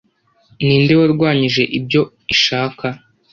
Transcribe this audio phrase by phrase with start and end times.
[0.65, 2.01] ni nde warwanyije ibyo
[2.33, 2.87] ishaka